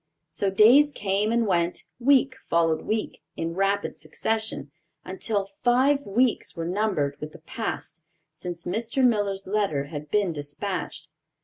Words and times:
So 0.31 0.49
days 0.49 0.91
came 0.91 1.31
and 1.31 1.45
went, 1.45 1.83
week 1.99 2.33
followed 2.49 2.81
week, 2.81 3.21
in 3.37 3.53
rapid 3.53 3.95
succession, 3.95 4.71
until 5.05 5.51
five 5.61 6.01
weeks 6.07 6.55
were 6.55 6.65
numbered 6.65 7.17
with 7.21 7.33
the 7.33 7.37
past 7.41 8.01
since 8.31 8.65
Mr. 8.65 9.05
Miller's 9.05 9.45
letter 9.45 9.83
had 9.93 10.09
been 10.09 10.33
dispatched. 10.33 11.11